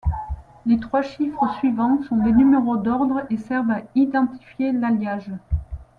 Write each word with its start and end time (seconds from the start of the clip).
Les 0.65 0.79
trois 0.79 1.03
chiffres 1.03 1.47
suivant 1.59 2.01
sont 2.09 2.15
des 2.17 2.31
numéros 2.31 2.77
d'ordre 2.77 3.21
et 3.29 3.37
servent 3.37 3.69
à 3.69 3.81
identifier 3.93 4.71
l'alliage. 4.71 5.29